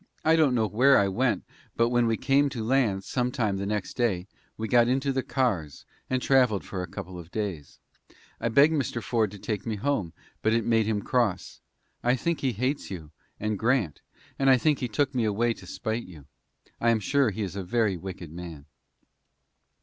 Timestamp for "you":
12.89-13.11, 16.07-16.25